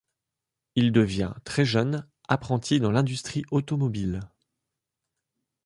Il 0.73 0.91
devient, 0.91 1.33
très 1.43 1.63
jeune, 1.63 2.09
apprenti 2.27 2.79
dans 2.79 2.89
l'industrie 2.89 3.43
automobile. 3.51 4.21